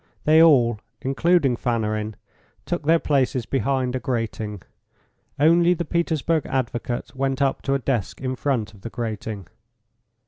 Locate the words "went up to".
7.15-7.75